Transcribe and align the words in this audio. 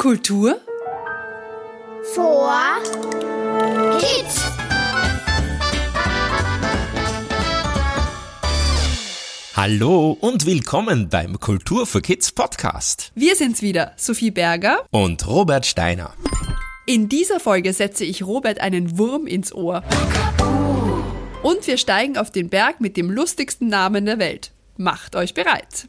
Kultur 0.00 0.58
vor 2.14 2.50
Kids. 3.98 4.42
Hallo 9.54 10.16
und 10.18 10.46
willkommen 10.46 11.10
beim 11.10 11.38
Kultur 11.38 11.86
für 11.86 12.00
Kids 12.00 12.32
Podcast. 12.32 13.12
Wir 13.14 13.36
sind's 13.36 13.60
wieder, 13.60 13.92
Sophie 13.98 14.30
Berger. 14.30 14.86
Und 14.90 15.26
Robert 15.26 15.66
Steiner. 15.66 16.14
In 16.86 17.10
dieser 17.10 17.38
Folge 17.38 17.74
setze 17.74 18.06
ich 18.06 18.22
Robert 18.22 18.58
einen 18.58 18.96
Wurm 18.96 19.26
ins 19.26 19.52
Ohr. 19.52 19.84
Und 21.42 21.66
wir 21.66 21.76
steigen 21.76 22.16
auf 22.16 22.30
den 22.30 22.48
Berg 22.48 22.80
mit 22.80 22.96
dem 22.96 23.10
lustigsten 23.10 23.68
Namen 23.68 24.06
der 24.06 24.18
Welt. 24.18 24.52
Macht 24.78 25.14
euch 25.14 25.34
bereit. 25.34 25.88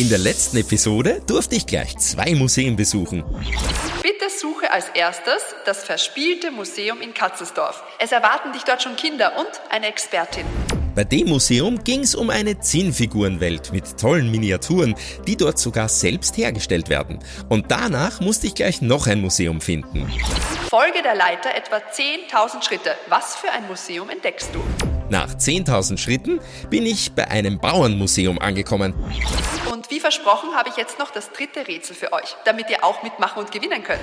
In 0.00 0.08
der 0.08 0.16
letzten 0.16 0.56
Episode 0.56 1.20
durfte 1.26 1.56
ich 1.56 1.66
gleich 1.66 1.94
zwei 1.98 2.34
Museen 2.34 2.74
besuchen. 2.74 3.22
Bitte 4.02 4.30
suche 4.34 4.72
als 4.72 4.88
erstes 4.94 5.42
das 5.66 5.84
verspielte 5.84 6.50
Museum 6.50 7.02
in 7.02 7.12
Katzelsdorf. 7.12 7.82
Es 7.98 8.10
erwarten 8.10 8.54
dich 8.54 8.62
dort 8.62 8.82
schon 8.82 8.96
Kinder 8.96 9.38
und 9.38 9.50
eine 9.68 9.88
Expertin. 9.88 10.46
Bei 10.94 11.04
dem 11.04 11.28
Museum 11.28 11.84
ging 11.84 12.00
es 12.00 12.14
um 12.14 12.30
eine 12.30 12.60
Zinnfigurenwelt 12.60 13.74
mit 13.74 14.00
tollen 14.00 14.30
Miniaturen, 14.30 14.94
die 15.26 15.36
dort 15.36 15.58
sogar 15.58 15.90
selbst 15.90 16.38
hergestellt 16.38 16.88
werden. 16.88 17.18
Und 17.50 17.70
danach 17.70 18.20
musste 18.20 18.46
ich 18.46 18.54
gleich 18.54 18.80
noch 18.80 19.06
ein 19.06 19.20
Museum 19.20 19.60
finden. 19.60 20.10
Folge 20.70 21.02
der 21.02 21.14
Leiter 21.14 21.54
etwa 21.54 21.76
10.000 21.76 22.62
Schritte. 22.62 22.94
Was 23.10 23.36
für 23.36 23.50
ein 23.50 23.66
Museum 23.66 24.08
entdeckst 24.08 24.48
du? 24.54 24.89
Nach 25.10 25.34
10.000 25.34 25.98
Schritten 25.98 26.40
bin 26.70 26.86
ich 26.86 27.12
bei 27.12 27.28
einem 27.28 27.58
Bauernmuseum 27.58 28.38
angekommen. 28.38 28.94
Und 29.70 29.90
wie 29.90 30.00
versprochen 30.00 30.54
habe 30.54 30.68
ich 30.68 30.76
jetzt 30.76 30.98
noch 30.98 31.10
das 31.10 31.32
dritte 31.32 31.66
Rätsel 31.66 31.96
für 31.96 32.12
euch, 32.12 32.36
damit 32.44 32.70
ihr 32.70 32.84
auch 32.84 33.02
mitmachen 33.02 33.42
und 33.42 33.52
gewinnen 33.52 33.82
könnt. 33.82 34.00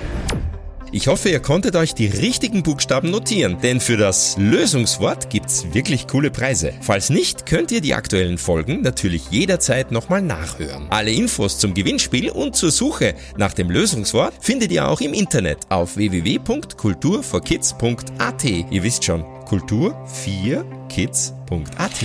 Ich 0.90 1.06
hoffe, 1.06 1.28
ihr 1.28 1.40
konntet 1.40 1.76
euch 1.76 1.94
die 1.94 2.06
richtigen 2.06 2.62
Buchstaben 2.62 3.10
notieren, 3.10 3.58
denn 3.62 3.78
für 3.78 3.98
das 3.98 4.38
Lösungswort 4.38 5.28
gibt's 5.28 5.66
wirklich 5.74 6.06
coole 6.06 6.30
Preise. 6.30 6.72
Falls 6.80 7.10
nicht, 7.10 7.44
könnt 7.44 7.70
ihr 7.72 7.82
die 7.82 7.92
aktuellen 7.92 8.38
Folgen 8.38 8.80
natürlich 8.80 9.30
jederzeit 9.30 9.92
nochmal 9.92 10.22
nachhören. 10.22 10.86
Alle 10.88 11.10
Infos 11.10 11.58
zum 11.58 11.74
Gewinnspiel 11.74 12.30
und 12.30 12.56
zur 12.56 12.70
Suche 12.70 13.14
nach 13.36 13.52
dem 13.52 13.70
Lösungswort 13.70 14.32
findet 14.40 14.72
ihr 14.72 14.88
auch 14.88 15.02
im 15.02 15.12
Internet 15.12 15.58
auf 15.68 15.96
www.kulturforkids.at. 15.96 18.44
Ihr 18.44 18.82
wisst 18.82 19.04
schon, 19.04 19.26
kultur4kids.at. 19.48 22.04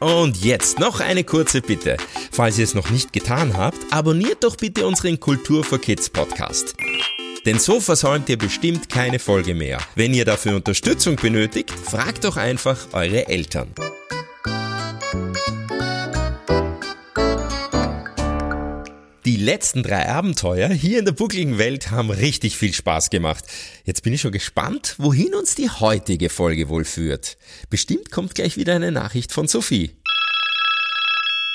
Und 0.00 0.42
jetzt 0.42 0.78
noch 0.78 1.00
eine 1.00 1.24
kurze 1.24 1.60
Bitte. 1.60 1.98
Falls 2.32 2.56
ihr 2.56 2.64
es 2.64 2.74
noch 2.74 2.90
nicht 2.90 3.12
getan 3.12 3.56
habt, 3.56 3.78
abonniert 3.90 4.44
doch 4.44 4.56
bitte 4.56 4.86
unseren 4.86 5.20
Kultur 5.20 5.62
for 5.62 5.78
Kids 5.78 6.08
Podcast. 6.08 6.74
Denn 7.44 7.58
so 7.58 7.80
versäumt 7.80 8.28
ihr 8.28 8.38
bestimmt 8.38 8.88
keine 8.88 9.18
Folge 9.18 9.54
mehr. 9.54 9.78
Wenn 9.94 10.14
ihr 10.14 10.24
dafür 10.24 10.56
Unterstützung 10.56 11.16
benötigt, 11.16 11.70
fragt 11.70 12.24
doch 12.24 12.38
einfach 12.38 12.88
eure 12.92 13.28
Eltern. 13.28 13.74
Letzten 19.40 19.82
drei 19.82 20.08
Abenteuer 20.08 20.68
hier 20.68 20.98
in 20.98 21.04
der 21.04 21.12
buckligen 21.12 21.58
Welt 21.58 21.90
haben 21.90 22.10
richtig 22.10 22.56
viel 22.56 22.72
Spaß 22.72 23.10
gemacht. 23.10 23.44
Jetzt 23.84 24.02
bin 24.02 24.12
ich 24.12 24.20
schon 24.20 24.32
gespannt, 24.32 24.94
wohin 24.98 25.34
uns 25.34 25.54
die 25.54 25.70
heutige 25.70 26.28
Folge 26.28 26.68
wohl 26.68 26.84
führt. 26.84 27.36
Bestimmt 27.70 28.10
kommt 28.10 28.34
gleich 28.34 28.56
wieder 28.56 28.74
eine 28.74 28.92
Nachricht 28.92 29.32
von 29.32 29.48
Sophie. 29.48 29.94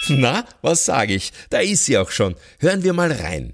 Na, 0.08 0.46
was 0.62 0.86
sage 0.86 1.14
ich? 1.14 1.32
Da 1.50 1.60
ist 1.60 1.86
sie 1.86 1.98
auch 1.98 2.12
schon. 2.12 2.36
Hören 2.60 2.84
wir 2.84 2.94
mal 2.94 3.12
rein. 3.12 3.54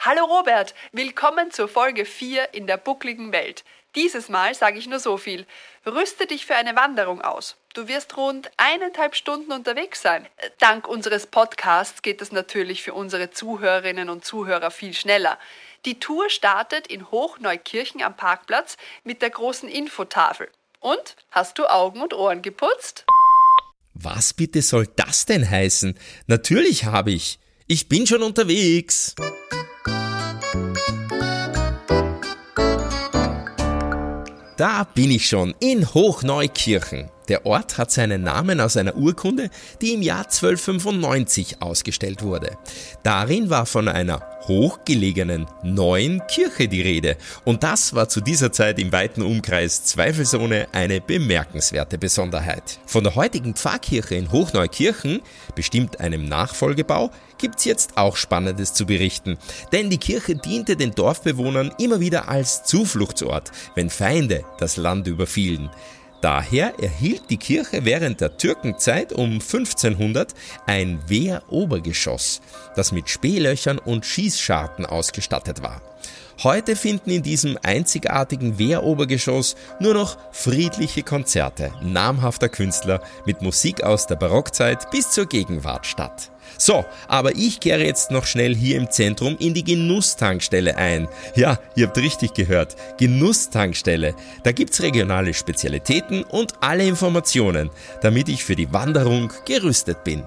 Hallo 0.00 0.24
Robert, 0.24 0.74
willkommen 0.92 1.50
zur 1.52 1.68
Folge 1.68 2.04
4 2.04 2.54
in 2.54 2.66
der 2.66 2.76
buckligen 2.76 3.32
Welt. 3.32 3.64
Dieses 3.94 4.28
Mal 4.28 4.54
sage 4.54 4.78
ich 4.78 4.88
nur 4.88 4.98
so 4.98 5.16
viel. 5.16 5.46
Rüste 5.86 6.26
dich 6.26 6.46
für 6.46 6.56
eine 6.56 6.74
Wanderung 6.76 7.20
aus. 7.20 7.56
Du 7.74 7.88
wirst 7.88 8.18
rund 8.18 8.50
eineinhalb 8.58 9.14
Stunden 9.16 9.50
unterwegs 9.50 10.02
sein. 10.02 10.26
Dank 10.58 10.86
unseres 10.86 11.26
Podcasts 11.26 12.02
geht 12.02 12.20
es 12.20 12.30
natürlich 12.30 12.82
für 12.82 12.92
unsere 12.92 13.30
Zuhörerinnen 13.30 14.10
und 14.10 14.26
Zuhörer 14.26 14.70
viel 14.70 14.92
schneller. 14.92 15.38
Die 15.86 15.98
Tour 15.98 16.28
startet 16.28 16.86
in 16.86 17.10
Hochneukirchen 17.10 18.02
am 18.02 18.14
Parkplatz 18.14 18.76
mit 19.04 19.22
der 19.22 19.30
großen 19.30 19.70
Infotafel. 19.70 20.50
Und 20.80 21.16
hast 21.30 21.58
du 21.58 21.64
Augen 21.64 22.02
und 22.02 22.12
Ohren 22.12 22.42
geputzt? 22.42 23.06
Was 23.94 24.34
bitte 24.34 24.60
soll 24.60 24.86
das 24.96 25.24
denn 25.24 25.48
heißen? 25.48 25.98
Natürlich 26.26 26.84
habe 26.84 27.12
ich. 27.12 27.38
Ich 27.68 27.88
bin 27.88 28.06
schon 28.06 28.22
unterwegs. 28.22 29.14
Da 34.58 34.84
bin 34.84 35.10
ich 35.10 35.26
schon 35.26 35.54
in 35.58 35.94
Hochneukirchen. 35.94 37.10
Der 37.28 37.46
Ort 37.46 37.78
hat 37.78 37.90
seinen 37.90 38.22
Namen 38.22 38.60
aus 38.60 38.76
einer 38.76 38.96
Urkunde, 38.96 39.50
die 39.80 39.94
im 39.94 40.02
Jahr 40.02 40.24
1295 40.24 41.62
ausgestellt 41.62 42.22
wurde. 42.22 42.56
Darin 43.02 43.50
war 43.50 43.66
von 43.66 43.88
einer 43.88 44.22
hochgelegenen 44.48 45.46
neuen 45.62 46.20
Kirche 46.26 46.66
die 46.68 46.80
Rede 46.80 47.16
und 47.44 47.62
das 47.62 47.94
war 47.94 48.08
zu 48.08 48.20
dieser 48.20 48.52
Zeit 48.52 48.78
im 48.80 48.92
weiten 48.92 49.22
Umkreis 49.22 49.84
zweifelsohne 49.84 50.66
eine 50.72 51.00
bemerkenswerte 51.00 51.98
Besonderheit. 51.98 52.80
Von 52.86 53.04
der 53.04 53.14
heutigen 53.14 53.54
Pfarrkirche 53.54 54.16
in 54.16 54.32
Hochneukirchen, 54.32 55.20
bestimmt 55.54 56.00
einem 56.00 56.28
Nachfolgebau, 56.28 57.10
gibt's 57.38 57.64
jetzt 57.64 57.96
auch 57.96 58.16
Spannendes 58.16 58.74
zu 58.74 58.86
berichten, 58.86 59.38
denn 59.72 59.90
die 59.90 59.98
Kirche 59.98 60.36
diente 60.36 60.76
den 60.76 60.92
Dorfbewohnern 60.92 61.72
immer 61.78 62.00
wieder 62.00 62.28
als 62.28 62.64
Zufluchtsort, 62.64 63.52
wenn 63.74 63.90
Feinde 63.90 64.44
das 64.58 64.76
Land 64.76 65.06
überfielen. 65.06 65.70
Daher 66.22 66.78
erhielt 66.78 67.30
die 67.30 67.36
Kirche 67.36 67.84
während 67.84 68.20
der 68.20 68.36
Türkenzeit 68.36 69.12
um 69.12 69.32
1500 69.32 70.32
ein 70.66 71.00
Wehrobergeschoss, 71.08 72.40
das 72.76 72.92
mit 72.92 73.10
Spählöchern 73.10 73.78
und 73.78 74.06
Schießscharten 74.06 74.86
ausgestattet 74.86 75.64
war. 75.64 75.82
Heute 76.44 76.74
finden 76.74 77.10
in 77.10 77.22
diesem 77.22 77.56
einzigartigen 77.62 78.58
Wehrobergeschoss 78.58 79.54
nur 79.78 79.94
noch 79.94 80.16
friedliche 80.32 81.04
Konzerte 81.04 81.72
namhafter 81.82 82.48
Künstler 82.48 83.00
mit 83.26 83.42
Musik 83.42 83.84
aus 83.84 84.08
der 84.08 84.16
Barockzeit 84.16 84.90
bis 84.90 85.10
zur 85.10 85.26
Gegenwart 85.26 85.86
statt. 85.86 86.32
So, 86.58 86.84
aber 87.06 87.36
ich 87.36 87.60
kehre 87.60 87.84
jetzt 87.84 88.10
noch 88.10 88.26
schnell 88.26 88.56
hier 88.56 88.76
im 88.76 88.90
Zentrum 88.90 89.36
in 89.38 89.54
die 89.54 89.62
Genusstankstelle 89.62 90.76
ein. 90.76 91.08
Ja, 91.36 91.58
ihr 91.76 91.86
habt 91.86 91.98
richtig 91.98 92.34
gehört. 92.34 92.76
Genusstankstelle. 92.98 94.14
Da 94.42 94.50
gibt's 94.50 94.82
regionale 94.82 95.34
Spezialitäten 95.34 96.24
und 96.24 96.54
alle 96.60 96.84
Informationen, 96.86 97.70
damit 98.00 98.28
ich 98.28 98.44
für 98.44 98.56
die 98.56 98.72
Wanderung 98.72 99.32
gerüstet 99.46 100.02
bin. 100.02 100.24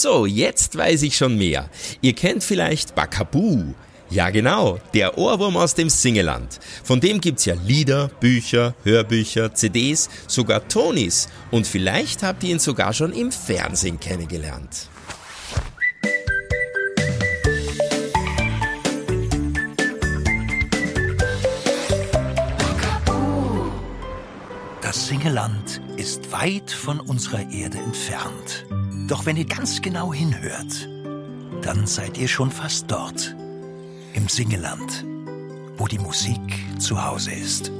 So, 0.00 0.26
jetzt 0.26 0.76
weiß 0.76 1.02
ich 1.02 1.16
schon 1.16 1.36
mehr. 1.36 1.68
Ihr 2.02 2.12
kennt 2.12 2.44
vielleicht 2.44 2.94
Bakabu. 2.94 3.74
Ja 4.10 4.30
genau, 4.30 4.78
der 4.94 5.18
Ohrwurm 5.18 5.56
aus 5.56 5.74
dem 5.74 5.90
Singeland. 5.90 6.60
Von 6.84 7.00
dem 7.00 7.20
gibt's 7.20 7.46
ja 7.46 7.56
Lieder, 7.66 8.06
Bücher, 8.20 8.76
Hörbücher, 8.84 9.54
CDs, 9.54 10.08
sogar 10.28 10.68
Tonis. 10.68 11.28
Und 11.50 11.66
vielleicht 11.66 12.22
habt 12.22 12.44
ihr 12.44 12.50
ihn 12.50 12.60
sogar 12.60 12.92
schon 12.92 13.12
im 13.12 13.32
Fernsehen 13.32 13.98
kennengelernt. 13.98 14.88
Das 24.80 25.08
Singeland 25.08 25.80
ist 25.96 26.30
weit 26.30 26.70
von 26.70 27.00
unserer 27.00 27.50
Erde 27.50 27.78
entfernt. 27.78 28.64
Doch 29.08 29.24
wenn 29.24 29.38
ihr 29.38 29.46
ganz 29.46 29.80
genau 29.80 30.12
hinhört, 30.12 30.86
dann 31.62 31.86
seid 31.86 32.18
ihr 32.18 32.28
schon 32.28 32.50
fast 32.50 32.90
dort. 32.90 33.34
Im 34.12 34.28
Singeland, 34.28 35.06
wo 35.78 35.86
die 35.86 35.98
Musik 35.98 36.40
zu 36.78 37.02
Hause 37.02 37.32
ist. 37.32 37.72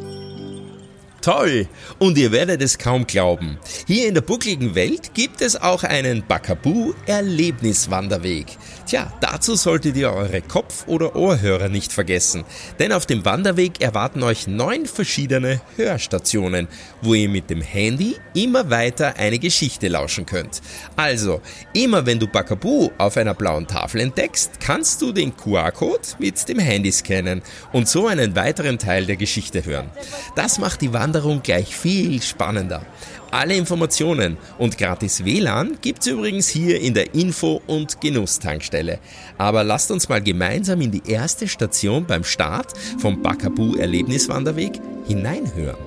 Toll! 1.21 1.67
Und 1.99 2.17
ihr 2.17 2.31
werdet 2.31 2.63
es 2.63 2.79
kaum 2.79 3.05
glauben. 3.05 3.59
Hier 3.89 4.07
in 4.07 4.15
der 4.15 4.21
buckligen 4.21 4.77
Welt 4.77 5.15
gibt 5.15 5.41
es 5.41 5.61
auch 5.61 5.83
einen 5.83 6.25
Bakabu-Erlebniswanderweg. 6.25 8.47
Tja, 8.87 9.13
dazu 9.21 9.57
solltet 9.57 9.97
ihr 9.97 10.13
eure 10.13 10.43
Kopf- 10.43 10.87
oder 10.87 11.17
Ohrhörer 11.17 11.69
nicht 11.69 11.93
vergessen. 11.93 12.45
Denn 12.79 12.93
auf 12.93 13.05
dem 13.05 13.25
Wanderweg 13.25 13.81
erwarten 13.81 14.23
euch 14.23 14.47
neun 14.47 14.87
verschiedene 14.87 15.61
Hörstationen, 15.75 16.69
wo 17.03 17.15
ihr 17.15 17.29
mit 17.29 17.51
dem 17.51 17.63
Handy 17.63 18.15
immer 18.35 18.71
weiter 18.71 19.17
eine 19.17 19.41
Geschichte 19.41 19.89
lauschen 19.89 20.25
könnt. 20.25 20.63
Also, 20.95 21.41
immer 21.75 22.07
wenn 22.07 22.21
du 22.21 22.29
Bakabu 22.29 22.93
auf 22.97 23.17
einer 23.17 23.35
blauen 23.35 23.67
Tafel 23.67 24.03
entdeckst, 24.03 24.61
kannst 24.61 25.03
du 25.03 25.11
den 25.11 25.37
QR-Code 25.37 26.11
mit 26.21 26.49
dem 26.49 26.61
Handy 26.61 26.93
scannen 26.93 27.43
und 27.73 27.89
so 27.89 28.07
einen 28.07 28.37
weiteren 28.37 28.79
Teil 28.79 29.05
der 29.05 29.17
Geschichte 29.17 29.65
hören. 29.65 29.91
Das 30.37 30.61
macht 30.61 30.81
die 30.81 30.93
Wanderung 30.93 31.08
Wanderung 31.09 31.43
gleich 31.43 31.75
viel 31.75 32.21
spannender. 32.21 32.83
Alle 33.31 33.55
Informationen 33.55 34.37
und 34.59 34.77
gratis 34.77 35.25
WLAN 35.25 35.79
gibt's 35.81 36.07
übrigens 36.07 36.49
hier 36.49 36.83
in 36.83 36.93
der 36.93 37.15
Info- 37.15 37.63
und 37.67 37.99
Genusstankstelle. 38.03 38.99
Aber 39.39 39.65
lasst 39.65 39.91
uns 39.91 40.11
mal 40.11 40.23
gemeinsam 40.23 40.83
in 40.83 40.91
die 40.91 41.11
erste 41.11 41.49
Station 41.49 42.05
beim 42.05 42.25
Start 42.25 42.75
vom 42.99 43.23
Bakabu 43.23 43.77
Erlebniswanderweg 43.77 44.79
hineinhören. 45.07 45.81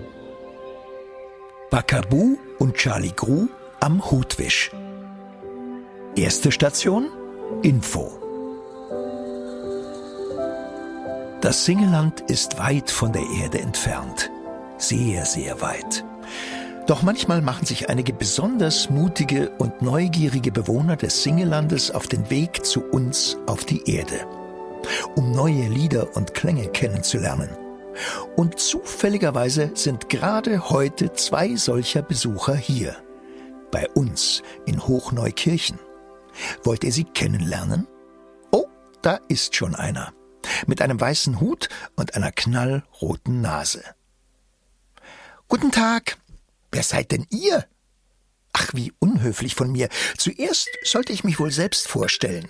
Bakabu 1.69 2.37
und 2.57 2.75
Charlie 2.75 3.13
Gru 3.15 3.47
am 3.79 4.09
Hutwisch. 4.09 4.71
Erste 6.15 6.51
Station 6.51 7.09
Info. 7.61 8.11
Das 11.41 11.65
Singeland 11.65 12.21
ist 12.21 12.57
weit 12.57 12.89
von 12.89 13.13
der 13.13 13.23
Erde 13.39 13.59
entfernt 13.59 14.31
sehr, 14.81 15.25
sehr 15.25 15.61
weit. 15.61 16.03
Doch 16.87 17.03
manchmal 17.03 17.41
machen 17.41 17.65
sich 17.65 17.89
einige 17.89 18.11
besonders 18.11 18.89
mutige 18.89 19.51
und 19.57 19.81
neugierige 19.81 20.51
Bewohner 20.51 20.95
des 20.95 21.23
Singelandes 21.23 21.91
auf 21.91 22.07
den 22.07 22.29
Weg 22.29 22.65
zu 22.65 22.83
uns 22.83 23.37
auf 23.45 23.65
die 23.65 23.89
Erde, 23.89 24.25
um 25.15 25.31
neue 25.31 25.67
Lieder 25.67 26.15
und 26.15 26.33
Klänge 26.33 26.67
kennenzulernen. 26.69 27.49
Und 28.35 28.59
zufälligerweise 28.59 29.71
sind 29.75 30.09
gerade 30.09 30.69
heute 30.69 31.13
zwei 31.13 31.55
solcher 31.55 32.01
Besucher 32.01 32.55
hier, 32.55 32.95
bei 33.69 33.87
uns 33.91 34.41
in 34.65 34.85
Hochneukirchen. 34.85 35.79
Wollt 36.63 36.83
ihr 36.83 36.91
sie 36.91 37.03
kennenlernen? 37.03 37.87
Oh, 38.51 38.65
da 39.01 39.19
ist 39.27 39.55
schon 39.55 39.75
einer, 39.75 40.13
mit 40.67 40.81
einem 40.81 40.99
weißen 40.99 41.39
Hut 41.39 41.69
und 41.95 42.15
einer 42.15 42.31
knallroten 42.31 43.41
Nase. 43.41 43.83
Guten 45.51 45.71
Tag. 45.73 46.15
Wer 46.71 46.81
seid 46.81 47.11
denn 47.11 47.27
ihr? 47.29 47.65
Ach, 48.53 48.69
wie 48.73 48.93
unhöflich 48.99 49.53
von 49.53 49.69
mir. 49.69 49.89
Zuerst 50.17 50.69
sollte 50.85 51.11
ich 51.11 51.25
mich 51.25 51.41
wohl 51.41 51.51
selbst 51.51 51.89
vorstellen. 51.89 52.47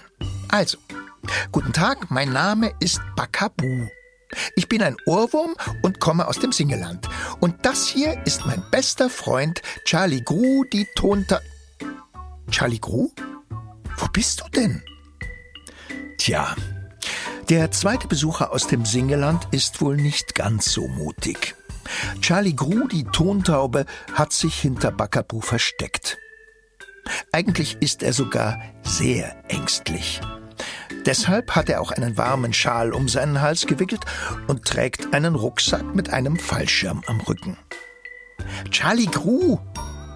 Also, 0.49 0.77
guten 1.51 1.73
Tag, 1.73 2.11
mein 2.11 2.31
Name 2.31 2.71
ist 2.79 3.01
Bakabu. 3.15 3.87
Ich 4.55 4.69
bin 4.69 4.83
ein 4.83 4.97
Ohrwurm 5.07 5.55
und 5.81 5.99
komme 5.99 6.27
aus 6.27 6.37
dem 6.37 6.51
Singeland. 6.51 7.09
Und 7.39 7.65
das 7.65 7.87
hier 7.87 8.21
ist 8.27 8.45
mein 8.45 8.63
bester 8.69 9.09
Freund 9.09 9.63
Charlie 9.83 10.21
Gru, 10.21 10.63
die 10.65 10.87
Tonta... 10.93 11.41
Charlie 12.51 12.79
Gru? 12.79 13.09
Wo 13.97 14.07
bist 14.13 14.41
du 14.41 14.49
denn? 14.51 14.83
Tja, 16.19 16.55
der 17.49 17.71
zweite 17.71 18.07
Besucher 18.07 18.51
aus 18.51 18.67
dem 18.67 18.85
Singeland 18.85 19.47
ist 19.49 19.81
wohl 19.81 19.97
nicht 19.97 20.35
ganz 20.35 20.71
so 20.71 20.87
mutig. 20.87 21.55
Charlie 22.21 22.55
Gru, 22.55 22.87
die 22.87 23.03
Tontaube, 23.03 23.85
hat 24.13 24.33
sich 24.33 24.59
hinter 24.59 24.91
Bakabu 24.91 25.41
versteckt. 25.41 26.17
Eigentlich 27.31 27.77
ist 27.79 28.03
er 28.03 28.13
sogar 28.13 28.61
sehr 28.83 29.35
ängstlich. 29.49 30.21
Deshalb 31.05 31.55
hat 31.55 31.69
er 31.69 31.81
auch 31.81 31.91
einen 31.91 32.17
warmen 32.17 32.53
Schal 32.53 32.93
um 32.93 33.07
seinen 33.07 33.41
Hals 33.41 33.65
gewickelt 33.65 34.01
und 34.47 34.65
trägt 34.65 35.13
einen 35.13 35.35
Rucksack 35.35 35.95
mit 35.95 36.11
einem 36.11 36.37
Fallschirm 36.37 37.01
am 37.07 37.19
Rücken. 37.21 37.57
Charlie 38.69 39.07
Gru, 39.07 39.57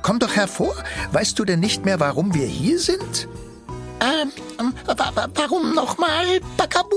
komm 0.04 0.20
doch 0.20 0.36
hervor. 0.36 0.76
Weißt 1.12 1.38
du 1.40 1.46
denn 1.46 1.60
nicht 1.60 1.86
mehr, 1.86 2.00
warum 2.00 2.34
wir 2.34 2.46
hier 2.46 2.80
sind? 2.80 3.28
Ähm, 4.00 4.32
ähm 4.60 4.74
warum 5.34 5.74
nochmal, 5.74 6.40
Bakabu? 6.58 6.96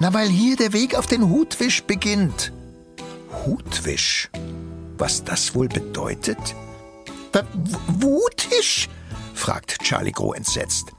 Na, 0.00 0.12
weil 0.14 0.28
hier 0.28 0.56
der 0.56 0.72
Weg 0.72 0.94
auf 0.96 1.06
den 1.06 1.28
Hutwisch 1.28 1.84
beginnt. 1.84 2.52
Hutwisch. 3.46 4.30
Was 4.96 5.22
das 5.24 5.54
wohl 5.54 5.68
bedeutet? 5.68 6.38
Wutisch? 7.88 8.88
fragt 9.34 9.82
Charlie 9.82 10.12
Gro 10.12 10.32
entsetzt. 10.32 10.92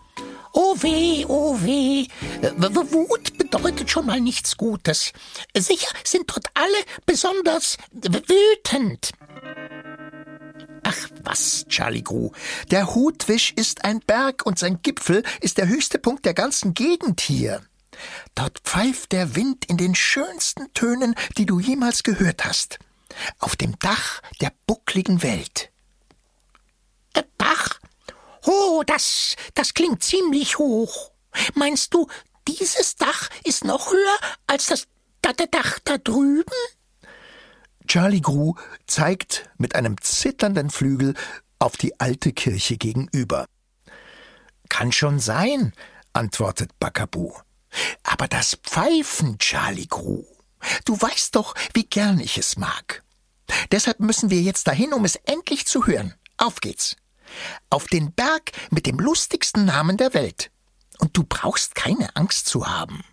Oh 0.53 0.75
weh, 0.79 1.25
oh 1.27 1.57
weh. 1.61 2.07
Wut 2.41 3.37
bedeutet 3.37 3.89
schon 3.89 4.05
mal 4.05 4.21
nichts 4.21 4.57
Gutes. 4.57 5.11
Sicher 5.57 5.87
sind 6.03 6.29
dort 6.29 6.47
alle 6.53 6.77
besonders 7.05 7.77
wütend. 7.91 9.11
Ach 10.83 11.09
was, 11.23 11.65
Charlie 11.67 12.03
Gru. 12.03 12.31
Der 12.69 12.93
Hutwisch 12.93 13.53
ist 13.55 13.83
ein 13.83 14.01
Berg 14.01 14.45
und 14.45 14.59
sein 14.59 14.79
Gipfel 14.83 15.23
ist 15.41 15.57
der 15.57 15.67
höchste 15.67 15.97
Punkt 15.97 16.25
der 16.25 16.35
ganzen 16.35 16.73
Gegend 16.73 17.21
hier. 17.21 17.61
Dort 18.35 18.59
pfeift 18.59 19.11
der 19.11 19.35
Wind 19.35 19.65
in 19.65 19.77
den 19.77 19.95
schönsten 19.95 20.71
Tönen, 20.73 21.15
die 21.37 21.45
du 21.45 21.59
jemals 21.59 22.03
gehört 22.03 22.45
hast. 22.45 22.79
Auf 23.39 23.55
dem 23.55 23.77
Dach 23.79 24.21
der 24.41 24.51
buckligen 24.67 25.23
Welt. 25.23 25.71
Äh, 27.13 27.23
Dach? 27.37 27.79
Oh, 28.43 28.83
das, 28.85 29.35
das 29.53 29.73
klingt 29.73 30.03
ziemlich 30.03 30.57
hoch. 30.57 31.11
Meinst 31.53 31.93
du, 31.93 32.07
dieses 32.47 32.95
Dach 32.95 33.29
ist 33.43 33.63
noch 33.63 33.91
höher 33.91 34.17
als 34.47 34.67
das 34.67 34.87
Dach 35.21 35.79
da 35.83 35.97
drüben? 35.97 36.53
Charlie 37.87 38.21
Gru 38.21 38.55
zeigt 38.87 39.49
mit 39.57 39.75
einem 39.75 39.99
zitternden 40.01 40.69
Flügel 40.69 41.13
auf 41.59 41.77
die 41.77 41.99
alte 41.99 42.33
Kirche 42.33 42.77
gegenüber. 42.77 43.45
Kann 44.69 44.91
schon 44.91 45.19
sein, 45.19 45.73
antwortet 46.13 46.71
Bakabu. 46.79 47.33
Aber 48.03 48.27
das 48.27 48.55
Pfeifen, 48.63 49.37
Charlie 49.39 49.87
Gru, 49.87 50.25
du 50.85 50.99
weißt 50.99 51.35
doch, 51.35 51.55
wie 51.73 51.85
gern 51.85 52.19
ich 52.19 52.37
es 52.37 52.57
mag. 52.57 53.03
Deshalb 53.71 53.99
müssen 53.99 54.29
wir 54.29 54.41
jetzt 54.41 54.67
dahin, 54.67 54.93
um 54.93 55.05
es 55.05 55.15
endlich 55.15 55.65
zu 55.67 55.85
hören. 55.85 56.13
Auf 56.37 56.61
geht's. 56.61 56.95
Auf 57.69 57.87
den 57.87 58.13
Berg 58.13 58.51
mit 58.71 58.85
dem 58.85 58.99
lustigsten 58.99 59.65
Namen 59.65 59.97
der 59.97 60.13
Welt. 60.13 60.51
Und 60.99 61.17
du 61.17 61.23
brauchst 61.23 61.75
keine 61.75 62.15
Angst 62.15 62.47
zu 62.47 62.67
haben. 62.67 63.03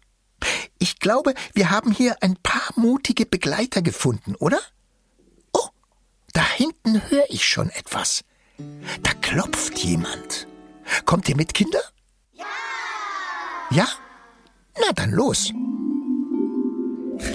Ich 0.79 0.99
glaube, 0.99 1.35
wir 1.55 1.71
haben 1.71 1.93
hier 1.93 2.17
ein 2.23 2.37
paar 2.37 2.73
mutige 2.77 3.27
Begleiter 3.27 3.83
gefunden, 3.83 4.35
oder? 4.37 4.61
Oh, 5.53 5.69
da 6.33 6.45
hinten 6.45 7.11
höre 7.11 7.27
ich 7.29 7.47
schon 7.47 7.71
etwas. 7.71 8.25
Da 9.03 9.13
klopft 9.15 9.79
jemand. 9.79 10.47
Kommt 11.05 11.29
ihr 11.29 11.37
mit, 11.37 11.55
Kinder? 11.55 11.81
Ja! 12.33 12.45
Ja? 13.71 13.89
Na 14.79 14.93
dann 14.95 15.11
los. 15.11 15.53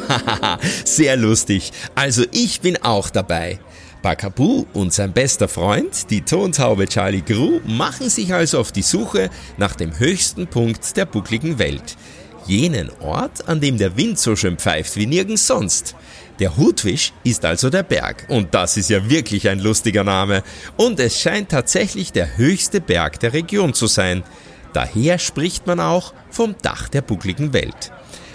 Hahaha, 0.09 0.59
sehr 0.85 1.15
lustig. 1.15 1.71
Also 1.95 2.23
ich 2.31 2.61
bin 2.61 2.77
auch 2.83 3.09
dabei. 3.09 3.59
Bakabu 4.01 4.65
und 4.73 4.93
sein 4.93 5.11
bester 5.13 5.47
Freund, 5.47 6.09
die 6.09 6.21
Tontaube 6.21 6.87
Charlie 6.87 7.21
Gru, 7.21 7.59
machen 7.65 8.09
sich 8.09 8.33
also 8.33 8.59
auf 8.59 8.71
die 8.71 8.81
Suche 8.81 9.29
nach 9.57 9.75
dem 9.75 9.97
höchsten 9.99 10.47
Punkt 10.47 10.95
der 10.97 11.05
buckligen 11.05 11.59
Welt. 11.59 11.97
Jenen 12.45 12.89
Ort, 13.01 13.47
an 13.47 13.59
dem 13.59 13.77
der 13.77 13.97
Wind 13.97 14.17
so 14.17 14.35
schön 14.35 14.57
pfeift 14.57 14.95
wie 14.95 15.05
nirgends 15.05 15.47
sonst. 15.47 15.95
Der 16.39 16.55
Hutwisch 16.55 17.11
ist 17.23 17.43
also 17.43 17.69
der 17.69 17.83
Berg 17.83 18.25
und 18.29 18.53
das 18.53 18.77
ist 18.77 18.89
ja 18.89 19.09
wirklich 19.09 19.49
ein 19.49 19.59
lustiger 19.59 20.03
Name. 20.03 20.43
Und 20.77 20.99
es 20.99 21.19
scheint 21.19 21.49
tatsächlich 21.49 22.11
der 22.11 22.37
höchste 22.37 22.79
Berg 22.79 23.19
der 23.19 23.33
Region 23.33 23.73
zu 23.73 23.87
sein. 23.87 24.23
Daher 24.77 25.17
spricht 25.17 25.65
man 25.65 25.79
auch 25.79 26.13
vom 26.29 26.53
Dach 26.61 26.87
der 26.87 27.01
buckligen 27.01 27.51
Welt. 27.51 27.91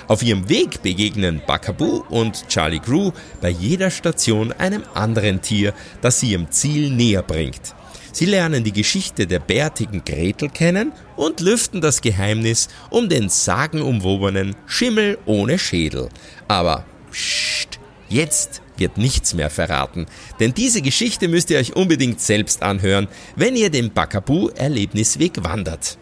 Auf 0.08 0.24
ihrem 0.24 0.48
Weg 0.48 0.82
begegnen 0.82 1.40
Bakabu 1.46 2.02
und 2.08 2.48
Charlie 2.48 2.80
Gru 2.80 3.12
bei 3.40 3.48
jeder 3.48 3.92
Station 3.92 4.50
einem 4.50 4.82
anderen 4.92 5.40
Tier, 5.40 5.72
das 6.00 6.18
sie 6.18 6.32
ihrem 6.32 6.50
Ziel 6.50 6.90
näher 6.90 7.22
bringt. 7.22 7.76
Sie 8.10 8.26
lernen 8.26 8.64
die 8.64 8.72
Geschichte 8.72 9.28
der 9.28 9.38
bärtigen 9.38 10.04
Gretel 10.04 10.48
kennen 10.48 10.90
und 11.14 11.38
lüften 11.38 11.80
das 11.80 12.00
Geheimnis 12.00 12.66
um 12.90 13.08
den 13.08 13.28
sagenumwobenen 13.28 14.56
Schimmel 14.66 15.18
ohne 15.26 15.60
Schädel. 15.60 16.08
Aber 16.48 16.84
pssst, 17.12 17.78
jetzt 18.08 18.62
wird 18.76 18.98
nichts 18.98 19.32
mehr 19.32 19.48
verraten, 19.48 20.06
denn 20.40 20.54
diese 20.54 20.82
Geschichte 20.82 21.28
müsst 21.28 21.50
ihr 21.50 21.58
euch 21.60 21.76
unbedingt 21.76 22.20
selbst 22.20 22.64
anhören, 22.64 23.06
wenn 23.36 23.54
ihr 23.54 23.70
den 23.70 23.92
Bakabu 23.92 24.48
Erlebnisweg 24.48 25.44
wandert. 25.44 25.98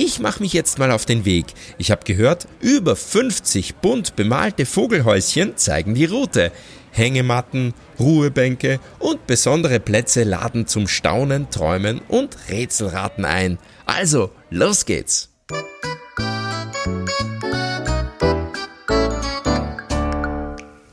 Ich 0.00 0.20
mache 0.20 0.44
mich 0.44 0.52
jetzt 0.52 0.78
mal 0.78 0.92
auf 0.92 1.06
den 1.06 1.24
Weg. 1.24 1.46
Ich 1.76 1.90
habe 1.90 2.04
gehört, 2.04 2.46
über 2.60 2.94
50 2.94 3.78
bunt 3.78 4.14
bemalte 4.14 4.64
Vogelhäuschen 4.64 5.56
zeigen 5.56 5.96
die 5.96 6.04
Route. 6.04 6.52
Hängematten, 6.92 7.74
Ruhebänke 7.98 8.78
und 9.00 9.26
besondere 9.26 9.80
Plätze 9.80 10.22
laden 10.22 10.68
zum 10.68 10.86
Staunen, 10.86 11.50
Träumen 11.50 12.00
und 12.06 12.36
Rätselraten 12.48 13.24
ein. 13.24 13.58
Also, 13.86 14.30
los 14.50 14.86
geht's! 14.86 15.30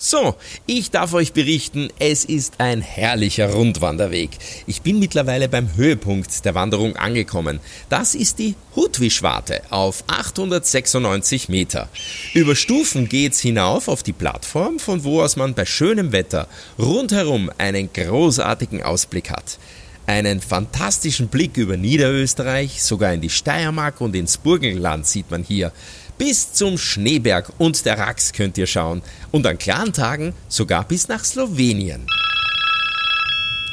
So, 0.08 0.36
ich 0.68 0.92
darf 0.92 1.16
euch 1.16 1.34
berichten, 1.34 1.90
es 1.98 2.26
ist 2.26 2.60
ein 2.60 2.82
herrlicher 2.82 3.52
Rundwanderweg. 3.52 4.30
Ich 4.68 4.84
bin 4.84 5.00
mittlerweile 5.00 5.50
beim 5.50 5.76
Höhepunkt 5.76 6.46
der 6.46 6.54
Wanderung 6.54 6.96
angekommen. 6.96 7.60
Das 7.90 8.14
ist 8.14 8.38
die 8.38 8.54
Hutwischwarte 8.76 9.64
auf 9.72 10.04
896 10.06 11.50
Meter. 11.50 11.90
Über 12.36 12.56
Stufen 12.56 13.10
geht's 13.10 13.40
hinauf 13.40 13.88
auf 13.88 14.04
die 14.04 14.14
Plattform, 14.14 14.78
von 14.78 15.04
wo 15.04 15.24
aus 15.24 15.38
man 15.38 15.56
bei 15.56 15.66
schönem 15.66 16.12
Wetter 16.12 16.48
rundherum 16.78 17.50
einen 17.58 17.92
großartigen 17.92 18.84
Ausblick 18.84 19.32
hat. 19.32 19.58
Einen 20.06 20.40
fantastischen 20.40 21.30
Blick 21.30 21.58
über 21.58 21.78
Niederösterreich, 21.78 22.84
sogar 22.84 23.12
in 23.12 23.22
die 23.22 23.32
Steiermark 23.32 24.02
und 24.02 24.16
ins 24.16 24.38
Burgenland 24.38 25.08
sieht 25.08 25.32
man 25.32 25.42
hier. 25.42 25.72
Bis 26.18 26.54
zum 26.54 26.78
Schneeberg 26.78 27.52
und 27.58 27.86
der 27.86 27.98
Rax 27.98 28.32
könnt 28.32 28.58
ihr 28.58 28.68
schauen 28.68 29.02
und 29.32 29.46
an 29.46 29.58
klaren 29.58 29.92
Tagen 29.92 30.34
sogar 30.48 30.86
bis 30.86 31.10
nach 31.10 31.26
Slowenien. 31.26 32.08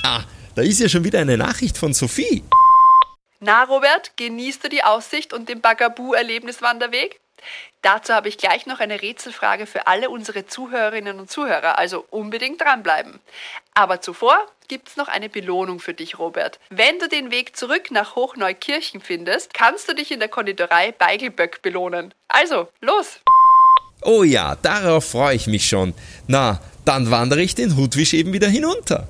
Ah, 0.02 0.24
da 0.56 0.62
ist 0.62 0.80
ja 0.80 0.88
schon 0.88 1.04
wieder 1.04 1.20
eine 1.20 1.38
Nachricht 1.38 1.78
von 1.78 1.94
Sophie. 1.94 2.42
Na, 3.38 3.62
Robert, 3.64 4.16
genießt 4.16 4.64
du 4.64 4.68
die 4.68 4.82
Aussicht 4.82 5.32
und 5.32 5.48
den 5.48 5.60
Bagabu-Erlebniswanderweg? 5.60 7.20
Dazu 7.82 8.12
habe 8.12 8.28
ich 8.28 8.38
gleich 8.38 8.66
noch 8.66 8.80
eine 8.80 9.02
Rätselfrage 9.02 9.66
für 9.66 9.86
alle 9.86 10.10
unsere 10.10 10.46
Zuhörerinnen 10.46 11.18
und 11.18 11.30
Zuhörer, 11.30 11.78
also 11.78 12.04
unbedingt 12.10 12.60
dranbleiben. 12.60 13.20
Aber 13.74 14.02
zuvor 14.02 14.36
gibt's 14.68 14.96
noch 14.96 15.08
eine 15.08 15.30
Belohnung 15.30 15.80
für 15.80 15.94
dich, 15.94 16.18
Robert. 16.18 16.58
Wenn 16.68 16.98
du 16.98 17.08
den 17.08 17.30
Weg 17.30 17.56
zurück 17.56 17.90
nach 17.90 18.16
Hochneukirchen 18.16 19.00
findest, 19.00 19.54
kannst 19.54 19.88
du 19.88 19.94
dich 19.94 20.10
in 20.10 20.20
der 20.20 20.28
Konditorei 20.28 20.92
Beigelböck 20.92 21.62
belohnen. 21.62 22.12
Also, 22.28 22.68
los! 22.82 23.20
Oh 24.02 24.24
ja, 24.24 24.56
darauf 24.56 25.10
freue 25.12 25.36
ich 25.36 25.46
mich 25.46 25.66
schon. 25.66 25.94
Na, 26.26 26.60
dann 26.84 27.10
wandere 27.10 27.40
ich 27.40 27.54
den 27.54 27.76
Hutwisch 27.76 28.12
eben 28.12 28.34
wieder 28.34 28.48
hinunter. 28.48 29.08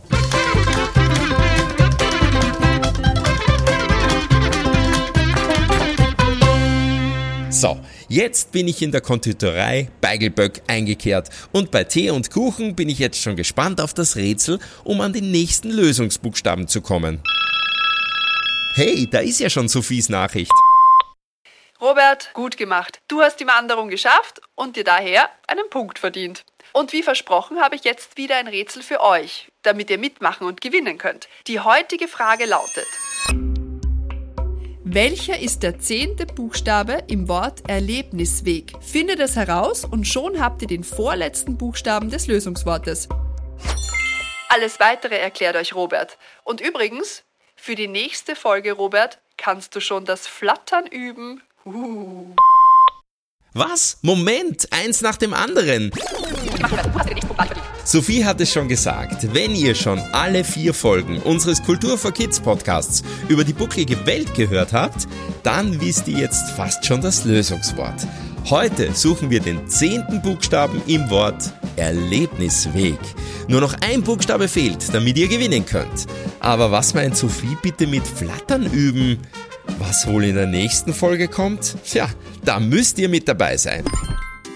So, 7.50 7.81
jetzt 8.12 8.52
bin 8.52 8.69
ich 8.69 8.83
in 8.83 8.92
der 8.92 9.00
Konditorei 9.00 9.88
Beigelböck 10.02 10.61
eingekehrt 10.66 11.31
und 11.50 11.71
bei 11.71 11.85
Tee 11.85 12.11
und 12.11 12.31
Kuchen 12.31 12.76
bin 12.76 12.90
ich 12.90 12.99
jetzt 12.99 13.21
schon 13.21 13.37
gespannt 13.37 13.81
auf 13.81 13.95
das 13.95 14.16
Rätsel, 14.16 14.59
um 14.85 15.00
an 15.00 15.14
den 15.14 15.31
nächsten 15.31 15.71
Lösungsbuchstaben 15.71 16.69
zu 16.69 16.83
kommen. 16.83 17.23
Hey, 18.75 19.09
da 19.11 19.21
ist 19.21 19.40
ja 19.40 19.49
schon 19.49 19.69
Sophies 19.69 20.11
Nachricht. 20.11 20.52
Robert, 21.81 22.31
gut 22.35 22.59
gemacht. 22.59 23.00
Du 23.09 23.23
hast 23.23 23.40
die 23.40 23.47
Wanderung 23.47 23.88
geschafft 23.88 24.40
und 24.54 24.76
dir 24.76 24.85
daher 24.85 25.28
einen 25.49 25.69
Punkt 25.71 25.99
verdient. 25.99 26.45
Und 26.75 26.92
wie 26.92 27.02
versprochen 27.02 27.61
habe 27.61 27.76
ich 27.76 27.85
jetzt 27.85 28.19
wieder 28.19 28.37
ein 28.37 28.47
Rätsel 28.47 28.83
für 28.83 29.00
euch, 29.00 29.49
damit 29.62 29.90
ihr 29.90 29.99
mitmachen 29.99 30.47
und 30.47 30.61
gewinnen 30.61 30.99
könnt. 30.99 31.28
Die 31.47 31.61
heutige 31.61 32.09
Frage 32.09 32.45
lautet. 32.45 32.87
Welcher 34.84 35.38
ist 35.38 35.62
der 35.62 35.78
zehnte 35.78 36.26
Buchstabe 36.26 37.04
im 37.06 37.28
Wort 37.28 37.68
Erlebnisweg? 37.68 38.72
Findet 38.80 39.20
es 39.20 39.36
heraus 39.36 39.84
und 39.84 40.08
schon 40.08 40.40
habt 40.40 40.60
ihr 40.60 40.66
den 40.66 40.82
vorletzten 40.82 41.56
Buchstaben 41.56 42.10
des 42.10 42.26
Lösungswortes. 42.26 43.08
Alles 44.48 44.80
weitere 44.80 45.18
erklärt 45.18 45.54
euch 45.54 45.76
Robert. 45.76 46.18
Und 46.42 46.60
übrigens, 46.60 47.22
für 47.54 47.76
die 47.76 47.86
nächste 47.86 48.34
Folge, 48.34 48.72
Robert, 48.72 49.20
kannst 49.36 49.76
du 49.76 49.80
schon 49.80 50.04
das 50.04 50.26
Flattern 50.26 50.86
üben. 50.88 51.42
Uh. 51.64 52.34
Was? 53.54 53.98
Moment, 54.02 54.66
eins 54.72 55.00
nach 55.00 55.16
dem 55.16 55.32
anderen. 55.32 55.92
Sophie 57.84 58.24
hat 58.24 58.40
es 58.40 58.52
schon 58.52 58.68
gesagt, 58.68 59.34
wenn 59.34 59.56
ihr 59.56 59.74
schon 59.74 59.98
alle 60.12 60.44
vier 60.44 60.72
Folgen 60.72 61.18
unseres 61.18 61.62
Kultur 61.62 61.98
for 61.98 62.12
Kids 62.12 62.38
Podcasts 62.38 63.02
über 63.28 63.42
die 63.42 63.52
bucklige 63.52 64.06
Welt 64.06 64.34
gehört 64.34 64.72
habt, 64.72 65.08
dann 65.42 65.80
wisst 65.80 66.06
ihr 66.06 66.18
jetzt 66.18 66.50
fast 66.52 66.86
schon 66.86 67.00
das 67.00 67.24
Lösungswort. 67.24 68.06
Heute 68.48 68.94
suchen 68.94 69.30
wir 69.30 69.40
den 69.40 69.68
zehnten 69.68 70.22
Buchstaben 70.22 70.80
im 70.86 71.10
Wort 71.10 71.52
Erlebnisweg. 71.74 72.98
Nur 73.48 73.60
noch 73.60 73.74
ein 73.80 74.02
Buchstabe 74.02 74.46
fehlt, 74.46 74.94
damit 74.94 75.18
ihr 75.18 75.28
gewinnen 75.28 75.66
könnt. 75.66 76.06
Aber 76.38 76.70
was 76.70 76.94
meint 76.94 77.16
Sophie 77.16 77.56
bitte 77.62 77.88
mit 77.88 78.06
Flattern 78.06 78.64
üben? 78.72 79.18
Was 79.80 80.06
wohl 80.06 80.24
in 80.24 80.36
der 80.36 80.46
nächsten 80.46 80.94
Folge 80.94 81.26
kommt? 81.26 81.76
Tja, 81.84 82.08
da 82.44 82.60
müsst 82.60 82.98
ihr 82.98 83.08
mit 83.08 83.26
dabei 83.26 83.56
sein. 83.56 83.84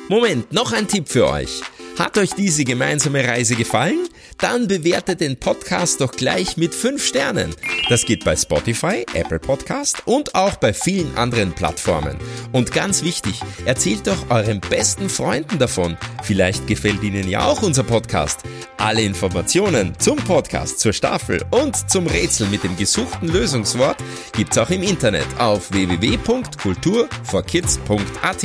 Moment, 0.08 0.52
noch 0.52 0.72
ein 0.72 0.86
Tipp 0.86 1.08
für 1.08 1.28
euch. 1.28 1.60
Hat 1.98 2.18
euch 2.18 2.34
diese 2.34 2.64
gemeinsame 2.64 3.26
Reise 3.26 3.56
gefallen? 3.56 4.06
Dann 4.36 4.68
bewertet 4.68 5.22
den 5.22 5.38
Podcast 5.38 6.02
doch 6.02 6.12
gleich 6.12 6.58
mit 6.58 6.74
5 6.74 7.02
Sternen. 7.02 7.54
Das 7.88 8.04
geht 8.04 8.22
bei 8.22 8.36
Spotify, 8.36 9.06
Apple 9.14 9.38
Podcast 9.38 10.02
und 10.04 10.34
auch 10.34 10.56
bei 10.56 10.74
vielen 10.74 11.16
anderen 11.16 11.52
Plattformen. 11.52 12.18
Und 12.52 12.72
ganz 12.72 13.02
wichtig, 13.02 13.40
erzählt 13.64 14.06
doch 14.06 14.28
euren 14.28 14.60
besten 14.60 15.08
Freunden 15.08 15.58
davon. 15.58 15.96
Vielleicht 16.22 16.66
gefällt 16.66 17.02
ihnen 17.02 17.30
ja 17.30 17.46
auch 17.46 17.62
unser 17.62 17.82
Podcast. 17.82 18.40
Alle 18.76 19.00
Informationen 19.00 19.98
zum 19.98 20.16
Podcast, 20.16 20.80
zur 20.80 20.92
Staffel 20.92 21.42
und 21.50 21.90
zum 21.90 22.06
Rätsel 22.06 22.48
mit 22.48 22.62
dem 22.62 22.76
gesuchten 22.76 23.28
Lösungswort 23.28 23.96
gibt's 24.32 24.58
auch 24.58 24.68
im 24.68 24.82
Internet 24.82 25.24
auf 25.38 25.72
www.kulturforkids.at. 25.72 28.44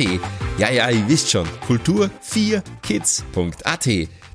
Ja, 0.58 0.70
ja, 0.70 0.90
ihr 0.90 1.08
wisst 1.08 1.30
schon, 1.30 1.48
kultur4kids.at. 1.66 3.88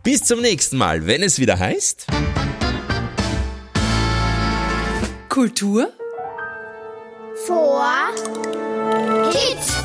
Bis 0.03 0.23
zum 0.23 0.41
nächsten 0.41 0.77
Mal, 0.77 1.05
wenn 1.05 1.21
es 1.21 1.37
wieder 1.39 1.59
heißt. 1.59 2.07
Kultur 5.29 5.91
Vor 7.45 7.85
Kids. 9.31 9.76